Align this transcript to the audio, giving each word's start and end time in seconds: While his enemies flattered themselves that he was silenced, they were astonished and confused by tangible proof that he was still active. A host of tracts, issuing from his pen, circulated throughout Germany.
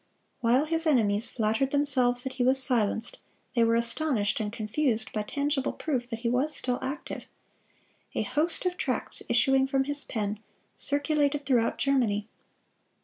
While 0.39 0.65
his 0.65 0.87
enemies 0.87 1.29
flattered 1.29 1.69
themselves 1.69 2.23
that 2.23 2.33
he 2.33 2.43
was 2.43 2.57
silenced, 2.59 3.19
they 3.53 3.63
were 3.63 3.75
astonished 3.75 4.39
and 4.39 4.51
confused 4.51 5.13
by 5.13 5.21
tangible 5.21 5.71
proof 5.73 6.09
that 6.09 6.21
he 6.21 6.27
was 6.27 6.55
still 6.55 6.79
active. 6.81 7.27
A 8.15 8.23
host 8.23 8.65
of 8.65 8.77
tracts, 8.77 9.21
issuing 9.29 9.67
from 9.67 9.83
his 9.83 10.03
pen, 10.03 10.39
circulated 10.75 11.45
throughout 11.45 11.77
Germany. 11.77 12.27